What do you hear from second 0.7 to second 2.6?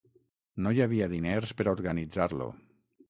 hi havia diners per organitzar-lo.